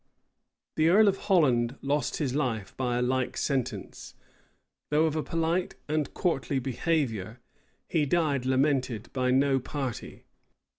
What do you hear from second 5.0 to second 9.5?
of a polite and courtly behavior, he died lamented by